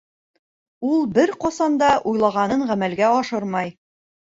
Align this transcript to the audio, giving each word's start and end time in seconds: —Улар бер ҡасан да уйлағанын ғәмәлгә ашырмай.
—Улар 0.91 1.11
бер 1.17 1.33
ҡасан 1.43 1.77
да 1.83 1.91
уйлағанын 2.13 2.67
ғәмәлгә 2.73 3.13
ашырмай. 3.21 3.75